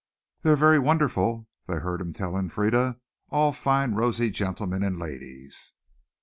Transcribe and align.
"They're 0.41 0.55
very 0.55 0.79
wonderful," 0.79 1.47
they 1.67 1.75
heard 1.75 2.01
him 2.01 2.11
telling 2.11 2.49
Frieda, 2.49 2.97
"all 3.29 3.51
fine 3.51 3.93
rosy 3.93 4.31
gentlemen 4.31 4.81
and 4.81 4.97
ladies." 4.97 5.73